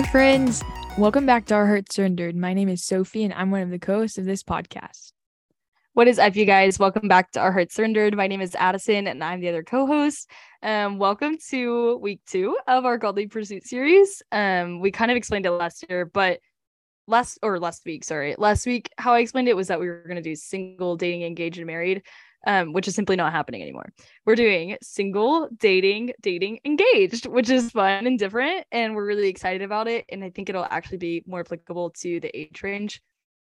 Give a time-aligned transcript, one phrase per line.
[0.00, 0.64] Hi, friends.
[0.96, 2.34] Welcome back to Our Hearts Surrendered.
[2.34, 5.12] My name is Sophie, and I'm one of the co hosts of this podcast.
[5.92, 6.78] What is up, you guys?
[6.78, 8.16] Welcome back to Our Hearts Surrendered.
[8.16, 10.30] My name is Addison, and I'm the other co host.
[10.62, 14.22] Um, welcome to week two of our Godly Pursuit series.
[14.32, 16.40] Um, we kind of explained it last year, but
[17.06, 20.02] last or last week, sorry, last week, how I explained it was that we were
[20.04, 22.04] going to do single, dating, engaged, and married
[22.46, 23.92] um, which is simply not happening anymore.
[24.24, 28.66] We're doing single, dating, dating, engaged, which is fun and different.
[28.72, 30.04] And we're really excited about it.
[30.08, 33.02] And I think it'll actually be more applicable to the age range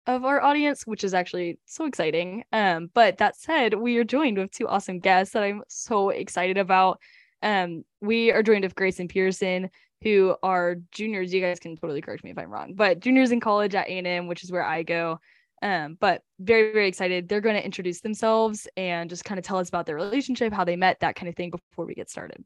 [0.06, 2.44] of our audience, which is actually so exciting.
[2.52, 6.58] Um, but that said, we are joined with two awesome guests that I'm so excited
[6.58, 7.00] about.
[7.42, 9.70] Um, we are joined with Grace and Pearson,
[10.02, 11.34] who are juniors.
[11.34, 14.28] You guys can totally correct me if I'm wrong, but juniors in college at A&M,
[14.28, 15.20] which is where I go.
[15.64, 17.30] Um, but very, very excited.
[17.30, 20.66] They're going to introduce themselves and just kind of tell us about their relationship, how
[20.66, 22.44] they met, that kind of thing before we get started.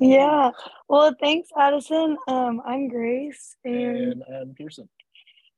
[0.00, 0.50] Yeah.
[0.88, 2.16] Well, thanks, Addison.
[2.28, 4.88] Um, I'm Grace and, and I'm Pearson.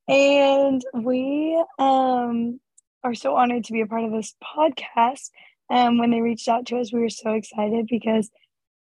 [0.09, 2.59] And we um
[3.03, 5.31] are so honored to be a part of this podcast.
[5.71, 8.31] And um, when they reached out to us, we were so excited because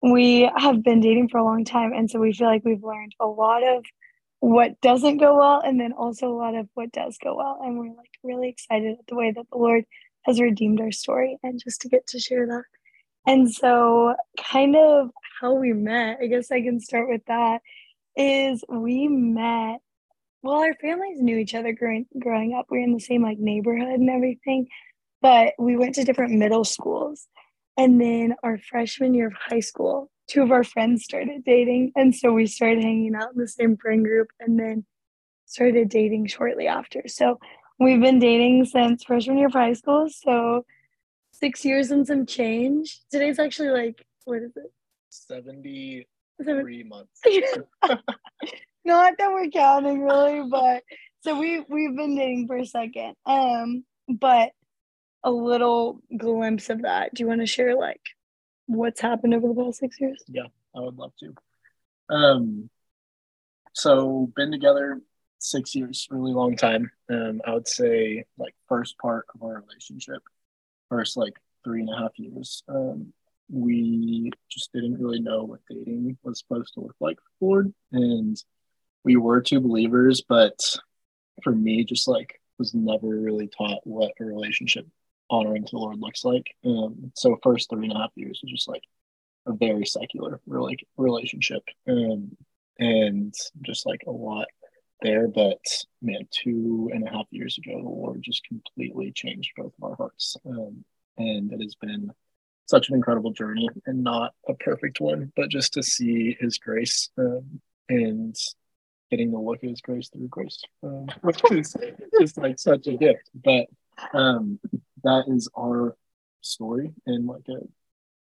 [0.03, 1.93] we have been dating for a long time.
[1.93, 3.85] And so we feel like we've learned a lot of
[4.45, 7.59] what doesn't go well and then also a lot of what does go well.
[7.63, 9.85] And we're like really excited at the way that the lord
[10.25, 12.65] has redeemed our story and just to get to share that.
[13.27, 17.61] And so kind of how we met i guess i can start with that
[18.17, 19.81] is we met
[20.43, 22.67] well our families knew each other growing growing up.
[22.71, 24.69] We were in the same like neighborhood and everything
[25.23, 27.27] but we went to different middle schools.
[27.79, 31.93] And then our freshman year of high school two of our friends started dating.
[31.97, 34.85] And so we started hanging out in the same friend group and then
[35.47, 37.03] started dating shortly after.
[37.07, 37.39] So
[37.79, 40.09] we've been dating since freshman year of high school.
[40.09, 40.65] So
[41.33, 43.01] six years and some change.
[43.11, 44.73] Today's actually like, what is it?
[45.11, 47.21] 73 months.
[48.85, 50.83] Not that we're counting really, but
[51.21, 53.15] so we we've been dating for a second.
[53.25, 54.51] Um, but
[55.23, 57.15] a little glimpse of that.
[57.15, 58.03] Do you want to share like
[58.67, 60.23] what's happened over the past six years?
[60.29, 61.35] Yeah, I would love to.
[62.15, 62.71] Um,
[63.73, 65.01] so been together
[65.39, 66.91] six years, really long time.
[67.11, 70.23] Um, I would say like first part of our relationship,
[70.89, 72.63] first like three and a half years.
[72.69, 73.13] Um,
[73.51, 78.43] we just didn't really know what dating was supposed to look like for and
[79.05, 80.59] we were two believers, but
[81.43, 84.87] for me, just like was never really taught what a relationship
[85.31, 86.47] honoring to the Lord looks like.
[86.65, 88.83] Um, so first three and a half years was just like
[89.47, 92.37] a very secular really relationship, um,
[92.79, 94.47] and just like a lot
[95.03, 95.29] there.
[95.29, 95.63] But
[96.03, 99.97] man, two and a half years ago, the Lord just completely changed both of our
[99.97, 100.85] hearts, um,
[101.19, 102.11] and it has been
[102.67, 107.11] such an incredible journey and not a perfect one, but just to see His grace
[107.19, 108.37] um, and
[109.11, 111.77] getting to look at His grace through grace, um, which is
[112.21, 113.31] just like such a gift.
[113.35, 113.67] But
[114.13, 114.59] um,
[115.03, 115.97] that is our
[116.41, 117.61] story in like a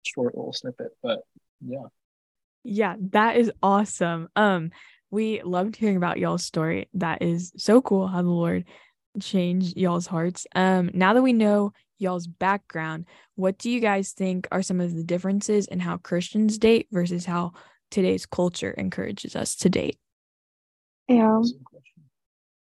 [0.03, 0.91] short little snippet.
[1.01, 1.19] But
[1.65, 1.85] yeah.
[2.63, 4.27] Yeah, that is awesome.
[4.35, 4.71] Um,
[5.09, 6.89] we loved hearing about y'all's story.
[6.95, 8.65] That is so cool how the Lord
[9.21, 10.45] changed y'all's hearts.
[10.53, 13.05] Um, now that we know y'all's background,
[13.35, 17.25] what do you guys think are some of the differences in how Christians date versus
[17.25, 17.53] how
[17.89, 19.97] today's culture encourages us to date?
[21.07, 21.41] Yeah.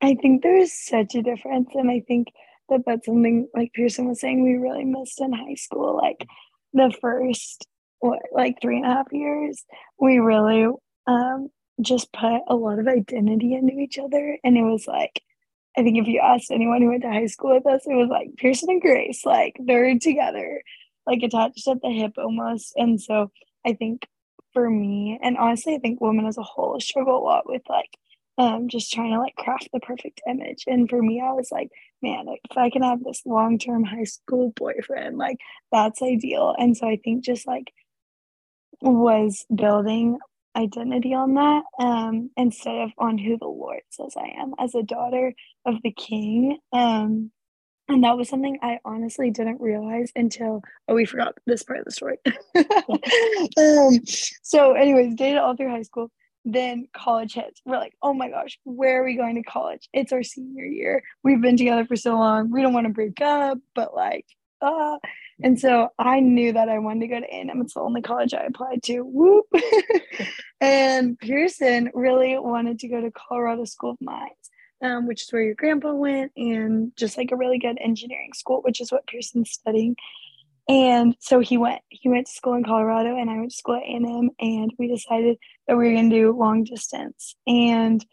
[0.03, 1.71] I think there's such a difference.
[1.75, 2.29] And I think
[2.69, 5.97] that that's something like Pearson was saying we really missed in high school.
[5.97, 6.27] Like
[6.73, 7.67] the first
[8.01, 9.65] what like three and a half years,
[9.99, 10.67] we really
[11.07, 11.49] um
[11.81, 14.39] just put a lot of identity into each other.
[14.45, 15.23] And it was like
[15.77, 18.09] I think if you asked anyone who went to high school with us, it was
[18.09, 20.63] like Pearson and Grace, like they're together,
[21.07, 22.73] like attached at the hip almost.
[22.77, 23.31] And so
[23.65, 24.07] I think
[24.55, 27.91] for me, and honestly, I think women as a whole struggle a lot with like
[28.39, 30.65] um just trying to like craft the perfect image.
[30.67, 31.71] And for me, I was like,
[32.03, 35.39] man, if I can have this long term high school boyfriend, like
[35.73, 36.55] that's ideal.
[36.59, 37.73] And so I think just like
[38.83, 40.19] was building
[40.57, 44.83] identity on that um, instead of on who the Lord says I am as a
[44.83, 45.35] daughter
[45.65, 46.59] of the King.
[46.73, 47.31] Um,
[47.89, 51.85] and that was something I honestly didn't realize until oh we forgot this part of
[51.85, 52.19] the story.
[53.59, 54.01] um,
[54.43, 56.11] so, anyways, dated all through high school
[56.47, 57.61] then college hits.
[57.65, 59.89] We're like, oh my gosh, where are we going to college?
[59.93, 61.03] It's our senior year.
[61.25, 62.53] We've been together for so long.
[62.53, 64.27] We don't want to break up, but like,
[64.63, 64.99] ah.
[65.43, 67.61] And so I knew that I wanted to go to A&M.
[67.61, 69.01] It's the only college I applied to.
[69.01, 69.47] Whoop.
[70.61, 74.51] and Pearson really wanted to go to Colorado School of Mines,
[74.83, 78.63] um, which is where your grandpa went, and just like a really good engineering school,
[78.63, 79.97] which is what Pearson's studying.
[80.69, 81.83] And so he went.
[81.91, 84.89] He went to school in Colorado, and I went to school at A&M, and we
[84.89, 87.37] decided that we were gonna do long distance.
[87.47, 88.05] And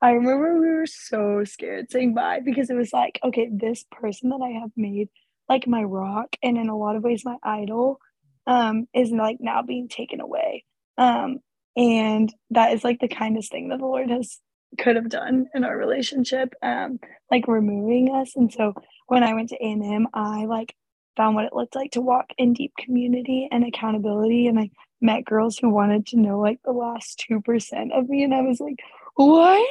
[0.00, 4.30] I remember we were so scared saying bye because it was like, okay, this person
[4.30, 5.08] that I have made
[5.48, 7.98] like my rock and in a lot of ways my idol
[8.46, 10.64] um is like now being taken away.
[10.98, 11.38] Um
[11.76, 14.38] and that is like the kindest thing that the Lord has
[14.78, 16.98] could have done in our relationship um
[17.30, 18.74] like removing us and so
[19.06, 20.74] when i went to a&m i like
[21.18, 24.46] found what it looked like to walk in deep community and accountability.
[24.46, 24.70] And i
[25.00, 28.24] met girls who wanted to know like the last 2% of me.
[28.24, 28.78] And i was like
[29.16, 29.68] what?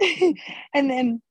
[0.74, 1.22] And then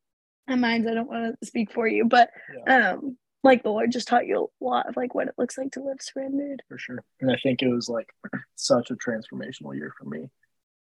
[0.48, 2.32] in Mines i don't want to speak for you but
[2.66, 2.94] yeah.
[2.94, 5.72] um like the lord just taught you a lot of like what it looks like
[5.74, 6.64] to live surrendered.
[6.68, 7.04] For sure.
[7.22, 8.10] And i think it was like
[8.56, 10.30] such a transformational year for me.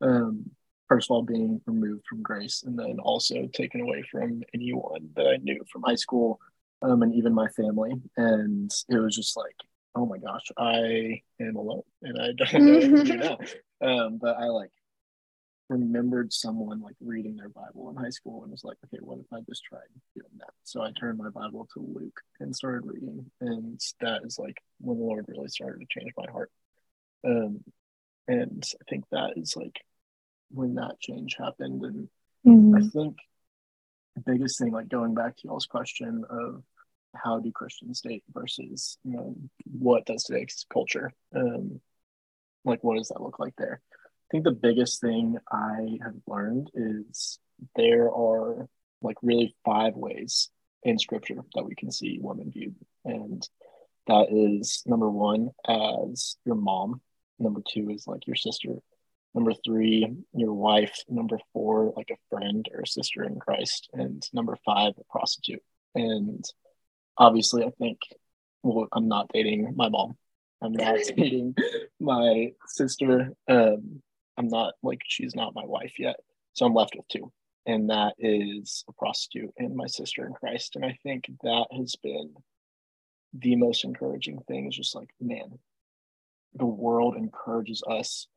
[0.02, 0.52] Um
[0.90, 5.28] first of all being removed from grace and then also taken away from anyone that
[5.28, 6.42] I knew from high school
[6.82, 7.94] um, and even my family.
[8.18, 9.56] And it was just like,
[9.96, 13.38] oh my gosh, I am alone and I don't know what to do now.
[13.82, 14.72] Um, but I like
[15.70, 19.32] remembered someone like reading their Bible in high school and was like, okay, what if
[19.32, 19.82] I just tried
[20.16, 20.54] doing that?
[20.64, 23.30] So I turned my Bible to Luke and started reading.
[23.40, 26.52] And that is like when the Lord really started to change my heart.
[27.26, 27.64] Um,
[28.28, 29.80] and I think that is like
[30.50, 31.84] when that change happened.
[31.84, 32.10] And
[32.46, 32.76] mm-hmm.
[32.76, 33.18] I think
[34.26, 36.64] the biggest thing, like going back to y'all's question of
[37.16, 39.36] how do Christians date versus you know,
[39.66, 41.80] what does today's culture, um,
[42.66, 43.82] like what does that look like there?
[43.94, 47.40] I think the biggest thing I have learned is
[47.76, 48.68] there are
[49.02, 50.50] like really five ways
[50.84, 52.76] in scripture that we can see women viewed.
[53.06, 53.48] And
[54.08, 57.02] that is number one, as your mom.
[57.40, 58.76] Number two is like your sister
[59.34, 61.04] number three your wife.
[61.08, 63.90] Number four like a friend or a sister in christ.
[63.94, 65.64] And number five a prostitute.
[65.96, 66.44] And
[67.18, 68.00] obviously i think
[68.64, 70.18] well i'm not dating my mom.
[70.62, 71.56] I'm not dating
[72.00, 73.34] my sister.
[73.48, 74.02] Um
[74.38, 76.18] i'm not like she's not my wife yet.
[76.54, 77.32] So i'm left with two.
[77.66, 80.76] And that is a prostitute and my sister in christ.
[80.76, 82.34] And i think that has been
[83.34, 85.60] the most encouraging thing is just like man
[86.56, 88.28] the world encourages us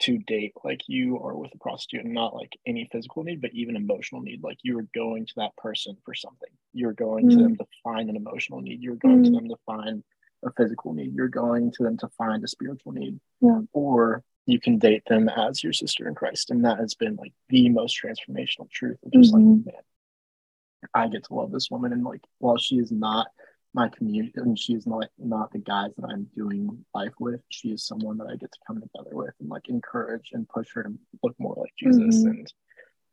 [0.00, 3.54] to date like you are with a prostitute and not like any physical need but
[3.54, 7.30] even emotional need like you're going to that person for something you're going mm.
[7.30, 9.24] to them to find an emotional need you're going mm.
[9.24, 10.02] to them to find
[10.44, 13.60] a physical need you're going to them to find a spiritual need yeah.
[13.72, 17.32] or you can date them as your sister in christ and that has been like
[17.48, 19.62] the most transformational truth of just mm-hmm.
[19.64, 19.82] like man
[20.92, 23.28] i get to love this woman and like while she is not
[23.74, 27.40] my community and she's not not the guys that I'm doing life with.
[27.48, 30.68] She is someone that I get to come together with and like encourage and push
[30.74, 32.18] her to look more like Jesus.
[32.18, 32.28] Mm-hmm.
[32.28, 32.52] And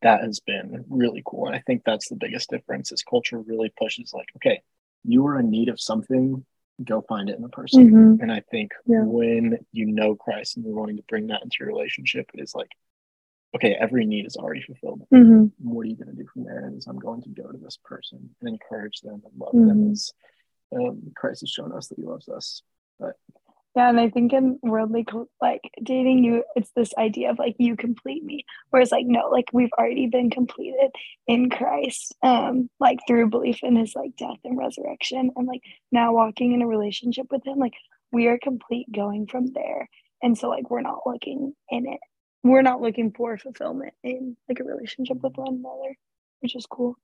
[0.02, 1.46] that has been really cool.
[1.46, 4.62] And I think that's the biggest difference is culture really pushes like, okay,
[5.04, 6.44] you are in need of something,
[6.84, 7.90] go find it in a person.
[7.90, 8.22] Mm-hmm.
[8.22, 9.02] And I think yeah.
[9.02, 12.54] when you know Christ and you're wanting to bring that into your relationship, it is
[12.54, 12.70] like,
[13.56, 15.02] okay, every need is already fulfilled.
[15.12, 15.46] Mm-hmm.
[15.58, 16.66] What are you going to do from there?
[16.66, 19.92] And I'm going to go to this person and encourage them and love them mm-hmm.
[19.92, 20.12] as
[20.74, 22.62] um, Christ has shown us that He loves us.
[22.98, 23.16] But
[23.74, 25.06] yeah, and I think in worldly
[25.40, 29.46] like dating, you it's this idea of like you complete me, whereas like no, like
[29.52, 30.90] we've already been completed
[31.26, 36.12] in Christ, um, like through belief in His like death and resurrection, and like now
[36.12, 37.74] walking in a relationship with Him, like
[38.12, 39.88] we are complete going from there,
[40.22, 42.00] and so like we're not looking in it,
[42.42, 45.96] we're not looking for fulfillment in like a relationship with one another,
[46.40, 46.96] which is cool.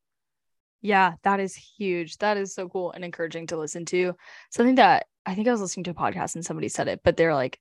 [0.81, 2.19] Yeah, that is huge.
[2.19, 4.15] That is so cool and encouraging to listen to.
[4.51, 7.17] Something that I think I was listening to a podcast and somebody said it, but
[7.17, 7.59] they're like,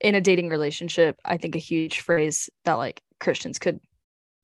[0.00, 3.80] in a dating relationship, I think a huge phrase that like Christians could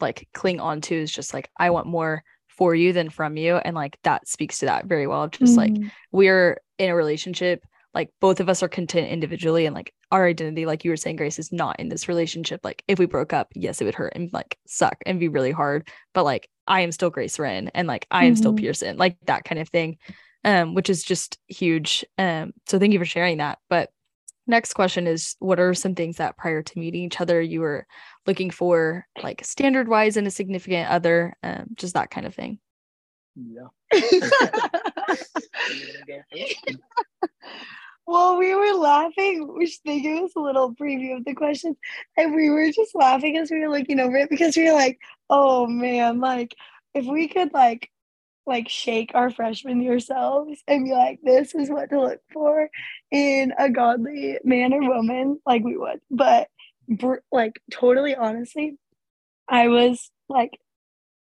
[0.00, 3.56] like cling on to is just like, I want more for you than from you.
[3.56, 5.24] And like that speaks to that very well.
[5.24, 5.82] of Just mm-hmm.
[5.82, 10.26] like we're in a relationship like both of us are content individually and like our
[10.26, 13.32] identity like you were saying grace is not in this relationship like if we broke
[13.32, 16.80] up yes it would hurt and like suck and be really hard but like i
[16.80, 18.38] am still grace Wren and like i am mm-hmm.
[18.38, 19.98] still pearson like that kind of thing
[20.44, 23.90] um which is just huge um so thank you for sharing that but
[24.46, 27.86] next question is what are some things that prior to meeting each other you were
[28.26, 32.58] looking for like standard wise in a significant other um just that kind of thing?
[33.36, 33.68] Yeah
[38.10, 41.76] well, we were laughing, which they gave us a little preview of the questions,
[42.16, 44.98] and we were just laughing as we were looking over it because we were like,
[45.30, 46.56] oh man, like
[46.92, 47.88] if we could like
[48.46, 52.68] like shake our freshman year selves and be like, this is what to look for
[53.12, 56.00] in a godly man or woman, like we would.
[56.10, 56.48] But
[57.30, 58.76] like totally honestly,
[59.48, 60.58] I was like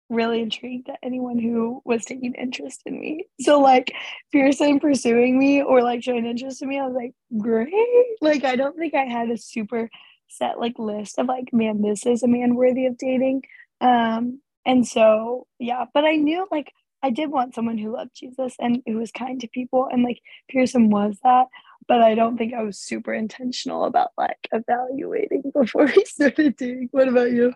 [0.09, 3.25] really intrigued at anyone who was taking interest in me.
[3.41, 3.93] So like
[4.31, 7.73] Pearson pursuing me or like showing interest in me, I was like, great.
[8.21, 9.89] Like I don't think I had a super
[10.29, 13.43] set like list of like, man, this is a man worthy of dating.
[13.81, 16.71] Um, and so yeah, but I knew like
[17.03, 20.19] I did want someone who loved Jesus and who was kind to people, and like
[20.49, 21.47] Pearson was that.
[21.87, 26.89] But I don't think I was super intentional about like evaluating before we started dating.
[26.91, 27.53] What about you?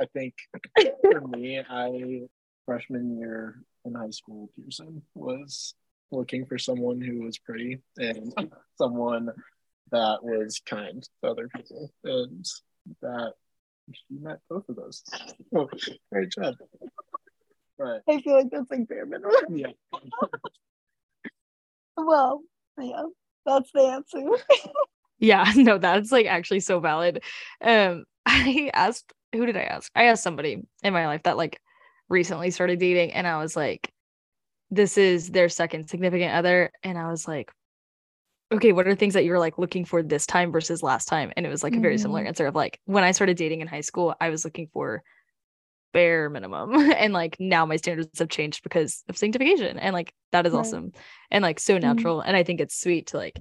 [0.00, 0.34] I think
[1.02, 2.22] for me, I
[2.66, 5.74] freshman year in high school, Pearson was
[6.10, 8.32] looking for someone who was pretty and
[8.78, 9.30] someone
[9.90, 12.46] that was kind to other people, and
[13.02, 13.32] that
[13.92, 15.02] she met both of those.
[15.54, 15.68] Oh,
[16.12, 16.54] great job.
[17.76, 18.00] Right.
[18.08, 19.32] I feel like that's like bare minimum.
[19.50, 19.72] Yeah.
[21.96, 22.42] well,
[22.78, 23.02] yeah,
[23.44, 24.20] that's the answer.
[25.18, 27.22] Yeah, no, that's like actually so valid.
[27.60, 29.90] Um, I asked who did I ask?
[29.94, 31.60] I asked somebody in my life that like
[32.08, 33.92] recently started dating, and I was like,
[34.70, 36.72] this is their second significant other.
[36.84, 37.52] And I was like,
[38.52, 41.32] okay, what are things that you were like looking for this time versus last time?
[41.36, 42.26] And it was like a very similar Mhm.
[42.26, 45.02] answer of like when I started dating in high school, I was looking for
[45.92, 46.74] bare minimum.
[46.92, 49.78] and like now my standards have changed because of sanctification.
[49.78, 50.54] And like that is Right.
[50.54, 50.92] awesome
[51.30, 51.80] and like so Mhm.
[51.80, 52.20] natural.
[52.20, 53.40] And I think it's sweet to like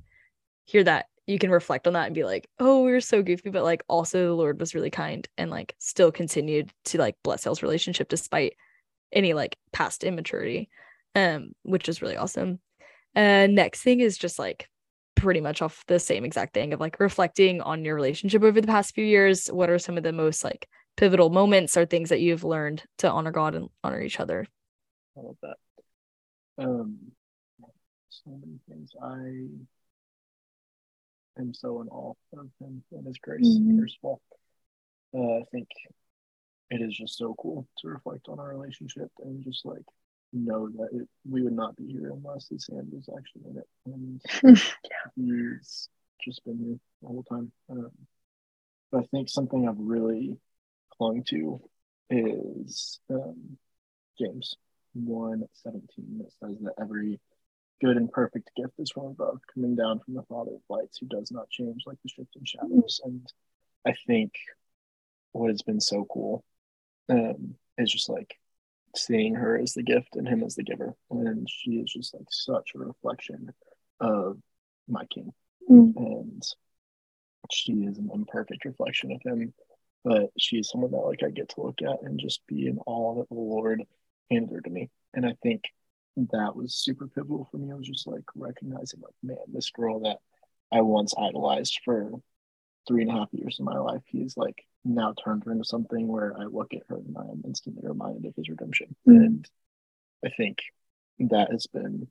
[0.66, 3.52] hear that you can reflect on that and be like, oh, we were so goofy,
[3.52, 7.46] but like also the Lord was really kind and like still continued to like bless
[7.46, 8.54] y'all's relationship despite
[9.12, 10.70] any like past immaturity,
[11.14, 12.60] um, which is really awesome.
[13.16, 14.68] Uh, next thing is just like
[15.14, 18.66] pretty much off the same exact thing of like reflecting on your relationship over the
[18.66, 19.46] past few years.
[19.50, 20.68] What are some of the most like
[20.98, 24.48] pivotal moments or things that you've learned to honor God and honor each other?
[25.16, 25.58] I love that.
[26.58, 26.98] Um,
[28.10, 28.92] so many things.
[29.00, 29.46] I
[31.40, 33.48] am so in awe of him and his grace.
[33.48, 33.80] Mhm.
[33.80, 34.22] First of all,
[35.14, 35.70] uh, I think
[36.70, 39.86] it is just so cool to reflect on our relationship and just like
[40.32, 43.68] know that it, we would not be here unless his hand was actually in it.
[43.86, 44.22] And
[45.16, 45.90] he's
[46.24, 47.52] just been here the whole time.
[47.70, 47.92] Um,
[48.92, 50.38] but I think something I've really
[50.98, 51.62] clung to
[52.10, 53.58] is um,
[54.20, 54.56] James
[54.94, 57.20] 1 that says that every
[57.82, 61.08] good and perfect gift is from above, coming down from the Father of lights, who
[61.08, 63.02] does not change like the shifting shadows.
[63.04, 63.26] And
[63.86, 64.34] I think
[65.32, 66.44] what has been so cool
[67.10, 68.36] um, is just like
[68.96, 70.96] seeing her as the gift and him as the giver.
[71.10, 73.52] And she is just like such a reflection
[74.00, 74.38] of
[74.88, 75.32] my king.
[75.70, 75.96] Mm.
[75.96, 76.44] And
[77.52, 79.54] she is an imperfect reflection of him,
[80.04, 82.80] but she is someone that like I get to look at and just be in
[82.86, 83.84] awe that the Lord
[84.30, 84.90] handed her to me.
[85.14, 85.64] And I think
[86.18, 87.72] that was super pivotal for me.
[87.72, 90.18] I was just like recognizing like, man, this girl that
[90.72, 92.12] I once idolized for
[92.88, 96.08] three and a half years of my life, he's like now turned her into something
[96.08, 98.96] where I look at her and I am instantly reminded of his redemption.
[99.08, 99.16] Mm.
[99.26, 99.50] And
[100.26, 100.60] I think
[101.20, 102.08] that has been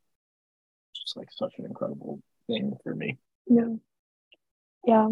[0.95, 3.19] just like such an incredible thing for me.
[3.47, 3.75] Yeah.
[4.87, 5.09] Yeah.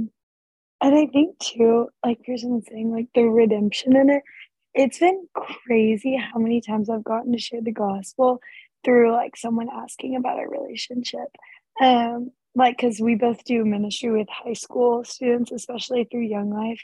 [0.82, 4.22] And I think too, like Pearson was saying, like the redemption in it,
[4.74, 8.40] it's been crazy how many times I've gotten to share the gospel
[8.86, 11.28] through like someone asking about our relationship.
[11.82, 16.80] Um, like because we both do ministry with high school students, especially through Young Life.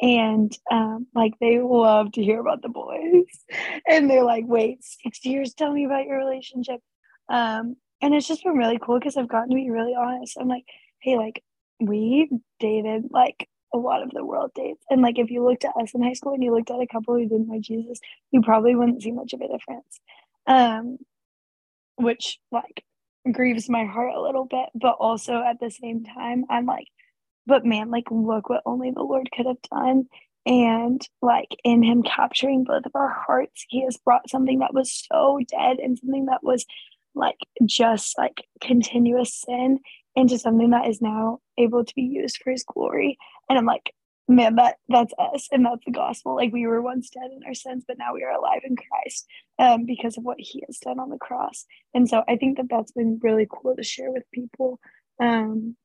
[0.00, 3.24] And um, like they love to hear about the boys.
[3.88, 6.80] And they're like, wait, six years, tell me about your relationship.
[7.28, 10.36] Um, and it's just been really cool because I've gotten to be really honest.
[10.38, 10.66] I'm like,
[11.00, 11.42] hey, like
[11.80, 14.84] we dated like a lot of the world dates.
[14.90, 16.86] And like if you looked at us in high school and you looked at a
[16.86, 17.98] couple who didn't know Jesus,
[18.30, 20.00] you probably wouldn't see much of a difference.
[20.46, 20.98] Um,
[21.96, 22.84] which like
[23.30, 26.86] grieves my heart a little bit, but also at the same time, I'm like,
[27.46, 30.06] but man, like look what only the Lord could have done.
[30.44, 35.04] And like in him capturing both of our hearts, he has brought something that was
[35.12, 36.64] so dead and something that was
[37.14, 39.80] like just like continuous sin
[40.14, 43.18] into something that is now able to be used for his glory.
[43.48, 43.92] And I'm like,
[44.28, 46.34] man, that that's us and that's the gospel.
[46.34, 49.26] Like we were once dead in our sins, but now we are alive in Christ
[49.58, 51.64] um, because of what he has done on the cross.
[51.94, 54.80] And so I think that that's been really cool to share with people.
[55.20, 55.76] Um,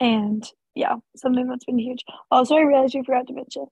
[0.00, 2.04] and yeah, something that's been huge.
[2.30, 3.66] Also, I realized we forgot to mention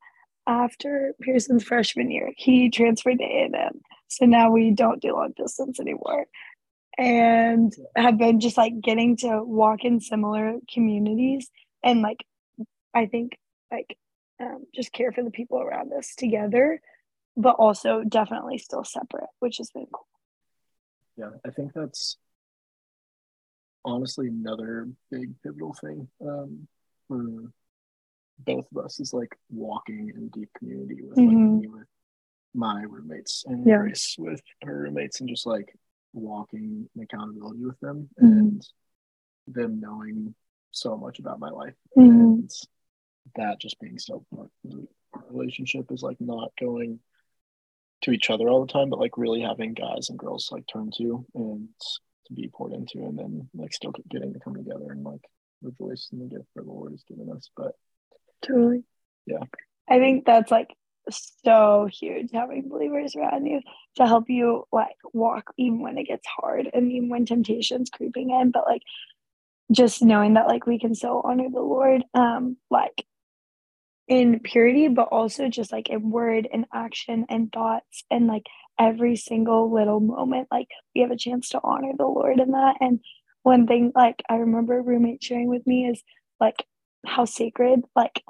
[0.46, 3.80] after Pearson's freshman year, he transferred to A&M.
[4.08, 6.26] So now we don't do long distance anymore
[6.96, 11.48] and have been just like getting to walk in similar communities
[11.84, 12.24] and like
[12.92, 13.38] I think
[13.70, 13.96] like
[14.40, 16.80] um, just care for the people around us together,
[17.36, 20.06] but also definitely still separate, which has been cool.
[21.16, 22.16] Yeah, I think that's
[23.84, 26.68] honestly another big pivotal thing um,
[27.08, 27.52] for
[28.40, 31.60] both of us is like walking in deep community with like Mhm.
[31.60, 31.88] me with
[32.54, 33.78] my roommates and Yeah.
[33.78, 35.76] Grace with her roommates and just like
[36.12, 38.38] walking in accountability with them Mhm.
[38.38, 38.68] and
[39.48, 40.34] them knowing
[40.70, 42.06] so much about my life Mhm.
[42.38, 42.50] and
[43.36, 44.86] that just being so important the
[45.30, 47.00] relationship is like not going
[48.02, 50.90] to each other all the time, but like really having guys and girls like turn
[50.96, 51.68] to and
[52.26, 55.22] to be poured into, and then like still getting to come together and like
[55.62, 57.50] rejoice in the gift that the Lord has given us.
[57.56, 57.72] But
[58.42, 58.84] totally,
[59.26, 59.42] yeah,
[59.88, 60.68] I think that's like
[61.10, 63.60] so huge having believers around you
[63.96, 68.28] to help you like walk even when it gets hard and even when temptation's creeping
[68.30, 68.82] in but like
[69.72, 73.06] just knowing that like we can still honor the lord um like
[74.08, 78.46] in purity, but also just like in word and action and thoughts and like
[78.78, 80.48] every single little moment.
[80.50, 82.76] Like we have a chance to honor the Lord in that.
[82.80, 83.00] And
[83.42, 86.02] one thing like I remember roommate sharing with me is
[86.40, 86.64] like
[87.06, 88.22] how sacred like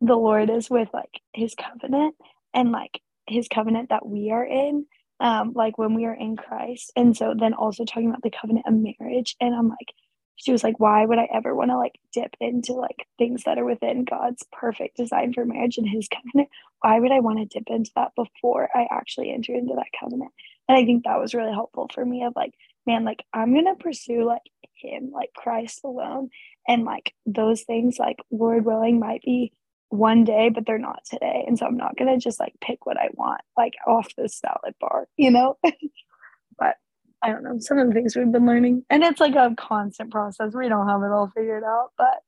[0.00, 2.14] the Lord is with like his covenant
[2.54, 4.86] and like his covenant that we are in
[5.20, 8.66] um like when we are in Christ and so then also talking about the covenant
[8.68, 9.92] of marriage and I'm like
[10.38, 13.58] she was like, why would I ever want to like dip into like things that
[13.58, 16.48] are within God's perfect design for marriage and his covenant?
[16.80, 20.30] Why would I want to dip into that before I actually enter into that covenant?
[20.68, 22.54] And I think that was really helpful for me of like,
[22.86, 24.42] man, like I'm gonna pursue like
[24.74, 26.30] him, like Christ alone.
[26.68, 29.52] And like those things, like Lord willing, might be
[29.88, 31.44] one day, but they're not today.
[31.48, 34.74] And so I'm not gonna just like pick what I want, like off the salad
[34.80, 35.58] bar, you know?
[37.22, 38.84] I don't know, some of the things we've been learning.
[38.90, 40.54] And it's like a constant process.
[40.54, 42.22] We don't have it all figured out, but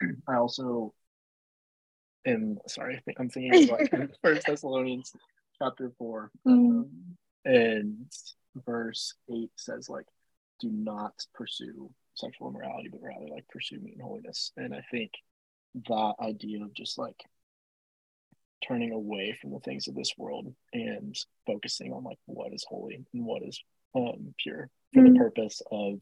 [0.28, 0.92] I also
[2.26, 5.12] am sorry, I think I'm thinking of First Thessalonians
[5.60, 6.30] chapter four.
[6.46, 6.52] Mm.
[6.52, 6.88] Um,
[7.44, 8.12] and
[8.66, 10.04] verse eight says like
[10.60, 14.52] do not pursue sexual immorality, but rather like pursue me in holiness.
[14.56, 15.12] And I think
[15.88, 17.24] that idea of just like
[18.66, 22.94] turning away from the things of this world and focusing on like what is holy
[22.94, 23.62] and what is
[23.94, 25.14] um, pure for mm-hmm.
[25.14, 25.98] the purpose of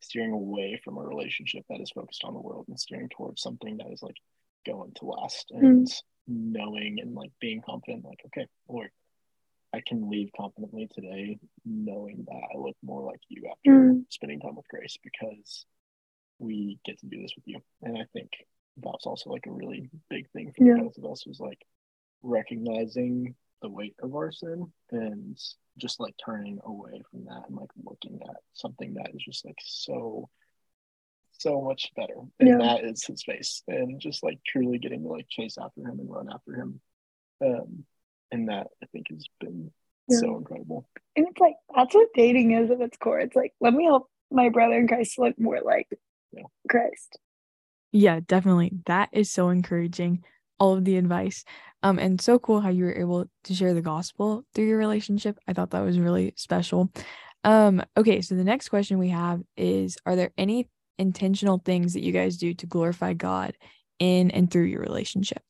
[0.00, 3.76] steering away from a relationship that is focused on the world and steering towards something
[3.78, 4.16] that is like
[4.66, 6.52] going to last and mm-hmm.
[6.52, 8.90] knowing and like being confident like okay lord
[9.74, 14.00] i can leave confidently today knowing that i look more like you after mm-hmm.
[14.10, 15.64] spending time with grace because
[16.38, 18.30] we get to do this with you and i think
[18.78, 20.74] that's also like a really big thing for yeah.
[20.78, 21.64] both of us was like
[22.26, 25.38] recognizing the weight of our sin and
[25.78, 29.58] just like turning away from that and like looking at something that is just like
[29.62, 30.28] so
[31.38, 32.14] so much better.
[32.40, 32.58] And yeah.
[32.58, 33.62] that is his face.
[33.68, 36.80] And just like truly getting to like chase after him and run after him.
[37.44, 37.84] Um
[38.32, 39.70] and that i think has been
[40.08, 40.18] yeah.
[40.18, 40.88] so incredible.
[41.14, 43.20] And it's like that's what dating is at its core.
[43.20, 45.88] It's like let me help my brother in christ look more like
[46.32, 46.44] yeah.
[46.68, 47.18] christ.
[47.92, 48.72] Yeah definitely.
[48.86, 50.24] That is so encouraging
[50.58, 51.44] all of the advice.
[51.82, 55.38] Um, and so cool how you were able to share the gospel through your relationship.
[55.46, 56.90] I thought that was really special.
[57.44, 62.02] Um, okay, so the next question we have is Are there any intentional things that
[62.02, 63.54] you guys do to glorify God
[63.98, 65.42] in and through your relationship?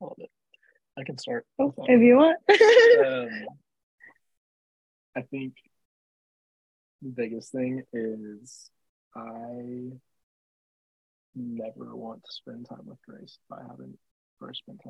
[0.00, 0.30] Love it.
[0.98, 1.46] I can start.
[1.58, 2.38] Oh, if you want.
[3.06, 3.46] um,
[5.16, 5.54] I think
[7.02, 8.70] the biggest thing is
[9.16, 9.92] I
[11.34, 13.98] never want to spend time with Grace if I haven't
[14.38, 14.88] first time to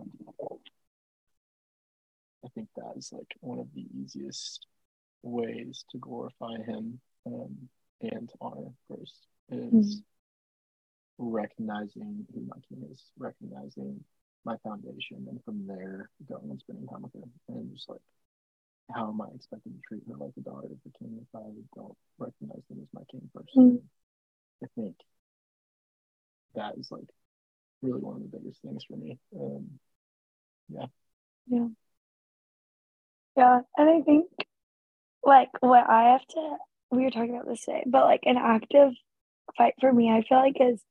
[2.45, 4.67] I think that is like one of the easiest
[5.23, 7.69] ways to glorify him um,
[8.01, 11.29] and to honor Christ is mm-hmm.
[11.35, 14.05] recognizing who my king is, recognizing
[14.45, 18.01] my foundation, and from there going and spending time with her, and just like
[18.95, 21.45] how am I expected to treat her like a daughter of the king if I
[21.75, 23.77] don't recognize him as my king 1st mm-hmm.
[24.65, 24.97] I think
[26.55, 27.09] that is like
[27.83, 29.19] really one of the biggest things for me.
[29.35, 29.79] Um,
[30.69, 30.87] yeah.
[31.47, 31.69] Yeah.
[33.37, 33.61] Yeah.
[33.77, 34.27] And I think
[35.23, 36.57] like what I have to,
[36.91, 38.93] we were talking about this today, but like an active
[39.57, 40.83] fight for me, I feel like is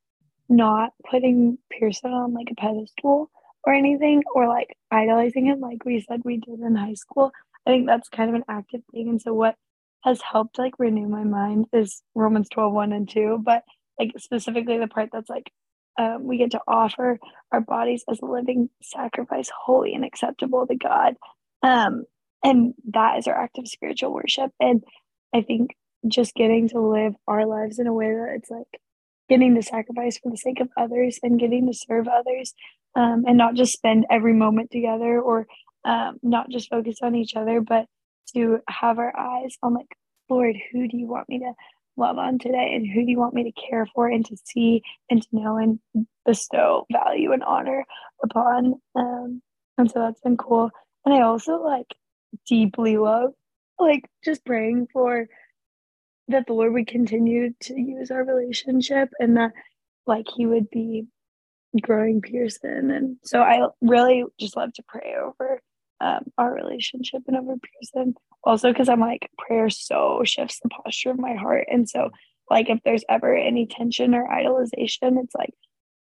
[0.50, 3.30] not putting Pearson on like a pedestal
[3.64, 7.32] or anything or like idolizing him like we said we did in high school.
[7.66, 9.10] I think that's kind of an active thing.
[9.10, 9.56] And so what
[10.04, 13.64] has helped like renew my mind is Romans 12, 1 and 2, but
[14.00, 15.52] like specifically the part that's like
[15.98, 17.20] um, we get to offer
[17.52, 21.16] our bodies as a living sacrifice, holy and acceptable to God.
[21.64, 22.04] Um,
[22.44, 24.52] and that is our act of spiritual worship.
[24.60, 24.84] And
[25.34, 25.72] I think
[26.08, 28.80] just getting to live our lives in a way that it's like
[29.30, 32.54] getting to sacrifice for the sake of others and getting to serve others
[32.96, 35.48] um, and not just spend every moment together or
[35.86, 37.86] um, not just focus on each other, but
[38.34, 39.88] to have our eyes on like,
[40.30, 41.54] Lord, who do you want me to
[41.98, 44.82] love on today and who do you want me to care for and to see
[45.10, 45.80] and to know and
[46.26, 47.84] bestow value and honor
[48.24, 49.42] upon um
[49.78, 50.70] and so that's been cool
[51.06, 51.88] and i also like
[52.48, 53.32] deeply love
[53.80, 55.28] like just praying for
[56.28, 59.52] that the lord would continue to use our relationship and that
[60.06, 61.06] like he would be
[61.82, 62.92] growing Pearson.
[62.92, 65.62] And so I really just love to pray over
[66.00, 68.16] um, our relationship and over Pearson.
[68.44, 71.68] Also, because I'm like, prayer so shifts the posture of my heart.
[71.70, 72.12] And so,
[72.50, 75.54] like, if there's ever any tension or idolization, it's like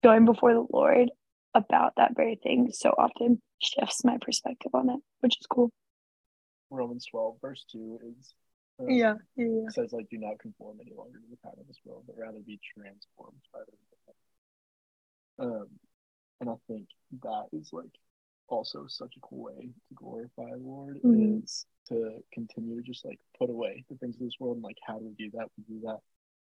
[0.04, 1.12] going before the Lord
[1.54, 5.72] about that very thing so often shifts my perspective on it, which is cool.
[6.70, 8.34] Romans 12, verse 2 is
[8.80, 9.70] um, yeah, yeah, yeah.
[9.70, 12.40] says like do not conform any longer to the pattern of this world, but rather
[12.46, 13.60] be transformed by
[15.38, 15.68] the um
[16.40, 16.88] and I think
[17.24, 17.92] that is like
[18.52, 21.44] also such a cool way to glorify the Lord mm-hmm.
[21.44, 24.78] is to continue to just like put away the things of this world and like
[24.86, 25.48] how do we do that?
[25.58, 26.00] We do that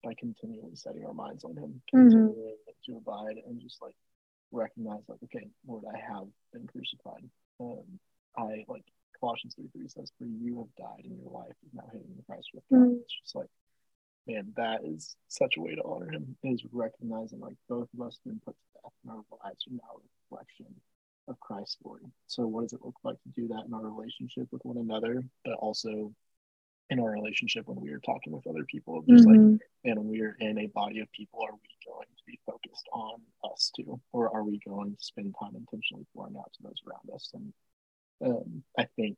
[0.05, 2.09] by continually setting our minds on him, mm-hmm.
[2.09, 2.93] continuing mm-hmm.
[2.93, 3.97] to abide and just like
[4.51, 7.29] recognize like, okay, Lord, I have been crucified.
[7.61, 7.99] Um,
[8.37, 8.85] I like
[9.19, 12.25] Colossians 3 3 says, For you have died and your life is now hidden in
[12.29, 12.81] Christ with God.
[12.81, 12.97] Mm-hmm.
[13.03, 13.51] It's just like,
[14.27, 18.19] man, that is such a way to honor him, is recognizing like both of us
[18.19, 20.75] have been put to death and our lives are now a reflection
[21.29, 22.03] of Christ's glory.
[22.27, 25.23] So what does it look like to do that in our relationship with one another,
[25.45, 26.15] but also
[26.93, 29.03] in our relationship when we are talking with other people.
[29.09, 29.53] Just mm-hmm.
[29.53, 32.39] like, and when we are in a body of people, are we going to be
[32.45, 36.63] focused on us too, or are we going to spend time intentionally pouring out to
[36.63, 37.31] those around us?
[37.35, 37.53] And
[38.25, 39.17] um, I think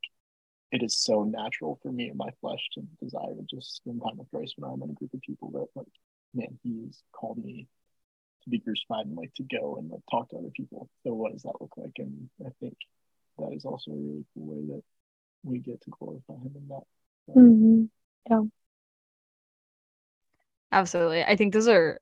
[0.71, 4.17] it is so natural for me in my flesh to desire to just spend time
[4.17, 5.91] with Christ when I'm in a group of people that, like,
[6.33, 7.67] man, He's called me
[8.45, 10.89] to be crucified and like to go and like talk to other people.
[11.03, 11.93] So what does that look like?
[11.97, 12.77] And I think
[13.37, 14.83] that is also a really cool way that
[15.43, 16.83] we get to glorify Him in that
[17.27, 17.85] Mm-hmm.
[18.29, 18.41] Yeah.
[20.71, 21.23] Absolutely.
[21.23, 21.99] I think those are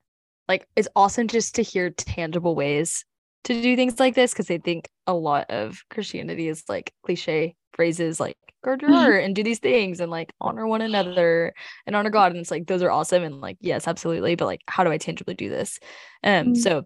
[0.47, 3.05] like it's awesome just to hear tangible ways
[3.45, 7.55] to do things like this because I think a lot of Christianity is like cliche
[7.73, 11.53] phrases like guard your heart and do these things and like honor one another
[11.85, 12.31] and honor God.
[12.31, 14.35] And it's like those are awesome and like, yes, absolutely.
[14.35, 15.79] But like how do I tangibly do this?
[16.23, 16.53] Um mm-hmm.
[16.55, 16.83] so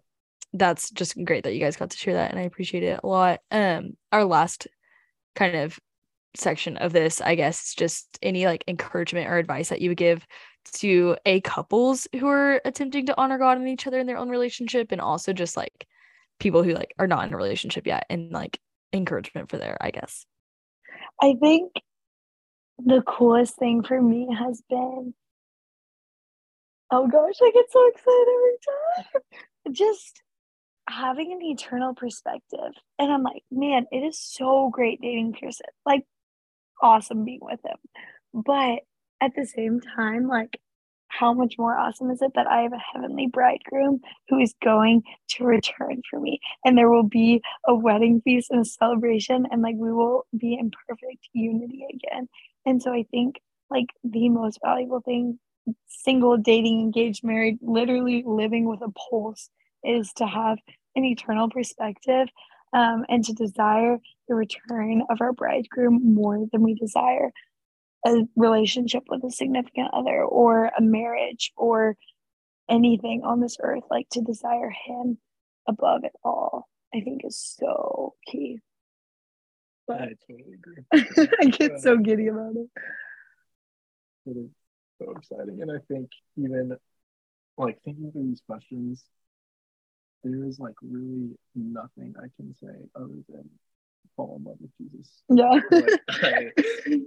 [0.54, 3.08] that's just great that you guys got to share that and I appreciate it a
[3.08, 3.40] lot.
[3.52, 4.68] Um our last
[5.36, 5.80] kind of
[6.36, 9.98] section of this, I guess, is just any like encouragement or advice that you would
[9.98, 10.26] give
[10.74, 14.30] to a couples who are attempting to honor God and each other in their own
[14.30, 15.88] relationship, and also just like
[16.40, 18.60] people who like are not in a relationship yet, and like
[18.94, 20.26] encouragement for there, I guess.
[21.21, 21.73] I think
[22.77, 25.13] the coolest thing for me has been
[26.91, 29.73] oh gosh, I get so excited every time.
[29.73, 30.21] Just
[30.89, 32.73] having an eternal perspective.
[32.97, 35.65] And I'm like, man, it is so great dating Pearson.
[35.86, 36.03] Like,
[36.82, 37.77] awesome being with him.
[38.34, 38.80] But
[39.21, 40.60] at the same time, like,
[41.17, 45.03] how much more awesome is it that I have a heavenly bridegroom who is going
[45.30, 46.39] to return for me?
[46.63, 50.53] And there will be a wedding feast and a celebration, and like, we will be
[50.53, 52.27] in perfect unity again.
[52.65, 53.38] And so I think,
[53.69, 55.39] like, the most valuable thing
[55.88, 59.49] single, dating, engaged, married, literally living with a pulse
[59.84, 60.58] is to have
[60.95, 62.27] an eternal perspective
[62.73, 67.32] um, and to desire the return of our bridegroom more than we desire
[68.08, 71.98] a relationship with a significant other or a marriage or
[72.70, 75.17] anything on this earth like to desire him
[75.67, 78.60] above it all i think is so key
[79.88, 82.70] but i totally agree i get so giddy about it
[84.26, 84.52] it is
[85.00, 86.76] so exciting and i think even
[87.58, 89.04] like thinking through these questions
[90.24, 93.50] there is like really nothing I can say other than
[94.15, 95.22] fall in love with Jesus.
[95.30, 95.60] Yeah.
[95.72, 97.02] like, I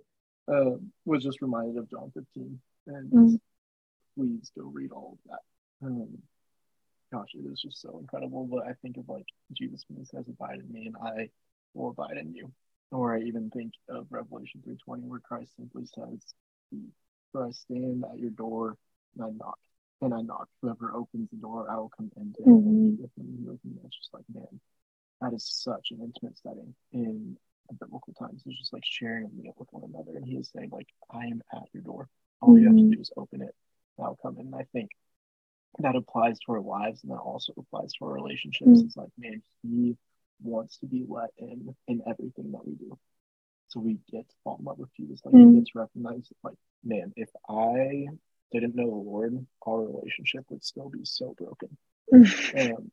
[0.52, 3.40] uh, was just reminded of John 15, and mm.
[4.16, 5.86] please go read all of that.
[5.86, 6.18] Um,
[7.12, 8.46] gosh, it is just so incredible.
[8.46, 11.30] But I think of like Jesus when he says, "Abide in me, and I
[11.74, 12.52] will abide in you."
[12.90, 16.34] Or I even think of Revelation 3:20, where Christ simply says,
[17.32, 18.76] "For I stand at your door
[19.14, 19.58] and I knock."
[20.02, 20.48] and I knock.
[20.62, 22.68] Whoever opens the door, I will come into mm-hmm.
[22.68, 23.58] and with him and with.
[23.84, 24.60] It's just like, man,
[25.20, 27.36] that is such an intimate setting in
[27.74, 28.42] biblical times.
[28.46, 30.16] is just like sharing a meal with one another.
[30.16, 32.08] And he is saying, like, I am at your door.
[32.40, 32.58] All mm-hmm.
[32.58, 32.92] you have to mm-hmm.
[32.92, 33.54] do is open it.
[33.98, 34.46] and I'll come in.
[34.46, 34.90] And I think
[35.78, 38.70] that applies to our lives and that also applies to our relationships.
[38.70, 38.86] Mm-hmm.
[38.86, 39.96] It's like, man, he
[40.42, 42.98] wants to be let in in everything that we do.
[43.68, 45.20] So we get to fall in love with Jesus.
[45.24, 45.50] Like mm-hmm.
[45.52, 48.06] we get to recognize like, man, if I
[48.52, 51.76] didn't know the Lord, our relationship would still be so broken.
[52.12, 52.90] um,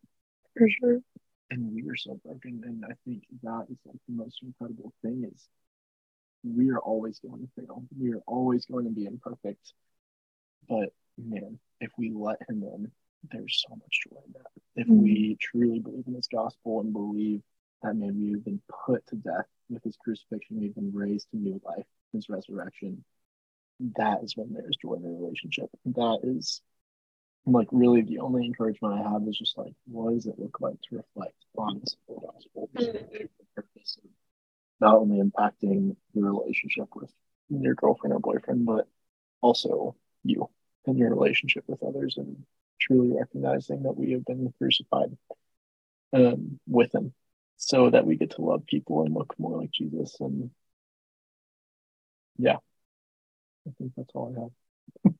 [0.55, 0.99] For sure.
[1.49, 2.61] And we are so broken.
[2.65, 5.47] And I think that is like the most incredible thing is
[6.43, 7.83] we are always going to fail.
[7.97, 9.73] We are always going to be imperfect.
[10.67, 12.91] But man, if we let him in,
[13.31, 14.51] there's so much joy in that.
[14.75, 15.03] If mm-hmm.
[15.03, 17.41] we truly believe in his gospel and believe
[17.81, 21.61] that man, we've been put to death with his crucifixion, we've been raised to new
[21.65, 23.03] life, his resurrection,
[23.95, 25.69] that is when there's joy in the relationship.
[25.85, 26.61] That is
[27.47, 30.79] like really the only encouragement I have is just like what does it look like
[30.89, 32.83] to reflect on this gospel of
[34.79, 37.11] not only impacting your relationship with
[37.49, 38.87] your girlfriend or boyfriend, but
[39.41, 40.49] also you
[40.85, 42.43] and your relationship with others and
[42.79, 45.17] truly recognizing that we have been crucified
[46.13, 47.13] um, with him
[47.57, 50.15] so that we get to love people and look more like Jesus.
[50.19, 50.51] And
[52.37, 52.57] yeah,
[53.67, 55.13] I think that's all I have.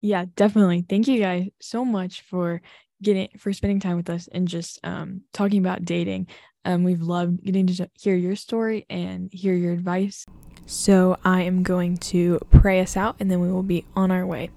[0.00, 0.84] Yeah, definitely.
[0.88, 2.62] Thank you guys so much for
[3.02, 6.26] getting for spending time with us and just um talking about dating.
[6.64, 10.24] Um we've loved getting to hear your story and hear your advice.
[10.66, 14.26] So I am going to pray us out and then we will be on our
[14.26, 14.50] way.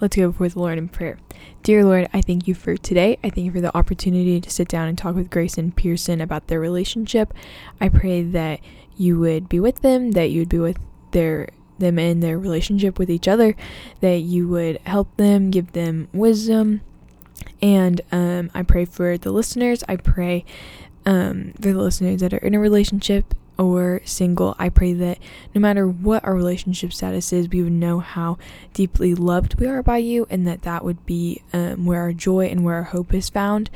[0.00, 1.18] Let's go before the Lord in prayer.
[1.64, 3.18] Dear Lord, I thank you for today.
[3.24, 6.20] I thank you for the opportunity to sit down and talk with Grace and Pearson
[6.20, 7.34] about their relationship.
[7.80, 8.60] I pray that
[8.96, 10.78] you would be with them, that you would be with
[11.10, 13.56] their them in their relationship with each other,
[14.00, 16.80] that you would help them, give them wisdom.
[17.60, 19.82] And um, I pray for the listeners.
[19.88, 20.44] I pray
[21.06, 24.54] um, for the listeners that are in a relationship or single.
[24.58, 25.18] I pray that
[25.54, 28.38] no matter what our relationship status is, we would know how
[28.72, 32.46] deeply loved we are by you, and that that would be um, where our joy
[32.46, 33.68] and where our hope is found.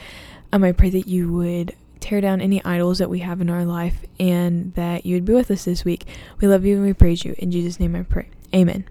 [0.53, 3.65] Um, I pray that you would tear down any idols that we have in our
[3.65, 6.05] life and that you would be with us this week.
[6.41, 7.35] We love you and we praise you.
[7.39, 8.29] In Jesus' name I pray.
[8.55, 8.85] Amen.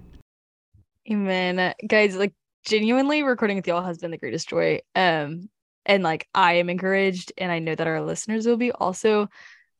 [1.09, 1.73] Amen.
[1.85, 2.33] Guys, like
[2.65, 4.79] genuinely recording with y'all has been the greatest joy.
[4.95, 5.49] Um
[5.85, 9.27] and like I am encouraged and I know that our listeners will be also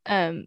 [0.06, 0.46] um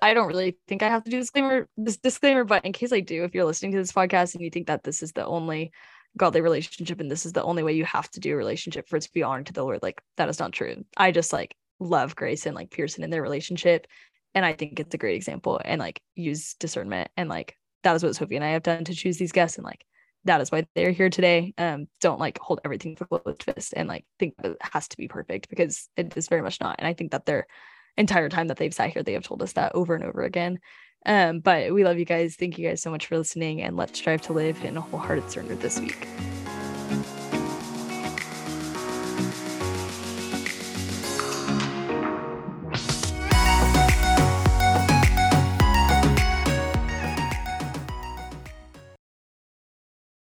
[0.00, 3.00] I don't really think I have to do disclaimer this disclaimer, but in case I
[3.00, 5.72] do, if you're listening to this podcast and you think that this is the only
[6.16, 8.96] godly relationship and this is the only way you have to do a relationship for
[8.96, 10.84] it to be honored to the Lord, like that is not true.
[10.96, 13.86] I just like love Grace and like Pearson in their relationship.
[14.34, 17.10] And I think it's a great example and like use discernment.
[17.16, 19.58] And like that is what Sophie and I have done to choose these guests.
[19.58, 19.84] And like
[20.24, 21.54] that is why they're here today.
[21.58, 25.08] Um, don't like hold everything for closed fist and like think it has to be
[25.08, 26.76] perfect because it is very much not.
[26.78, 27.46] And I think that their
[27.96, 30.58] entire time that they've sat here, they have told us that over and over again.
[31.06, 32.36] Um, but we love you guys.
[32.36, 35.30] Thank you guys so much for listening and let's strive to live in a wholehearted
[35.30, 36.08] surrender this week.